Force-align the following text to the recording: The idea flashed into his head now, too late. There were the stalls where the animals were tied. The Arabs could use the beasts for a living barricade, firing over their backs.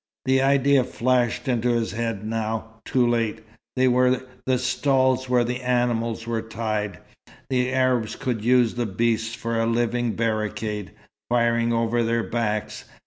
The 0.25 0.41
idea 0.41 0.83
flashed 0.83 1.47
into 1.47 1.69
his 1.73 1.91
head 1.91 2.25
now, 2.25 2.81
too 2.85 3.07
late. 3.07 3.45
There 3.75 3.91
were 3.91 4.23
the 4.47 4.57
stalls 4.57 5.29
where 5.29 5.43
the 5.43 5.61
animals 5.61 6.25
were 6.25 6.41
tied. 6.41 6.97
The 7.51 7.71
Arabs 7.71 8.15
could 8.15 8.43
use 8.43 8.73
the 8.73 8.87
beasts 8.87 9.35
for 9.35 9.59
a 9.59 9.67
living 9.67 10.13
barricade, 10.13 10.89
firing 11.29 11.71
over 11.71 12.01
their 12.01 12.23
backs. 12.23 12.85